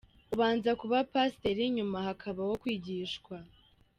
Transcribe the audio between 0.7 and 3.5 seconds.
kuba Pasiteri nyuma hakabaho kwigishwa.